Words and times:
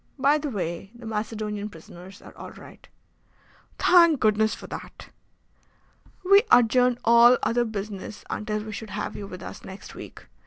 By 0.17 0.39
the 0.39 0.49
way, 0.49 0.89
the 0.95 1.05
Macedonian 1.05 1.69
prisoners 1.69 2.23
are 2.23 2.35
all 2.35 2.49
right." 2.53 2.89
"Thank 3.77 4.19
Goodness 4.19 4.55
for 4.55 4.65
that!" 4.65 5.09
"We 6.25 6.41
adjourned 6.49 6.97
all 7.05 7.37
other 7.43 7.65
business 7.65 8.25
until 8.27 8.63
we 8.63 8.71
should 8.71 8.89
have 8.89 9.15
you 9.15 9.27
with 9.27 9.43
us 9.43 9.63
next 9.63 9.93
week. 9.93 10.25